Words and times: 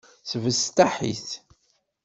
Sbesteḥ-it. 0.29 1.29